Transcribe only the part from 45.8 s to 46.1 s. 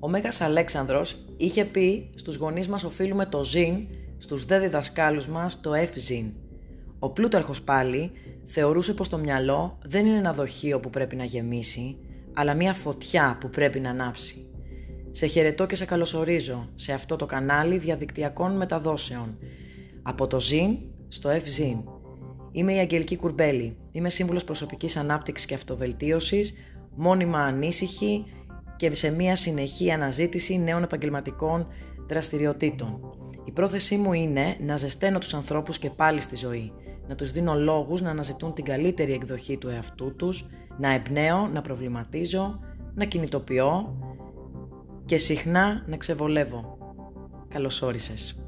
να